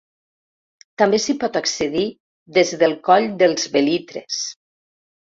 També 1.01 1.17
s'hi 1.25 1.33
pot 1.43 1.59
accedir 1.59 2.05
des 2.57 2.71
del 2.83 2.95
Coll 3.09 3.27
dels 3.43 3.67
Belitres. 3.75 4.39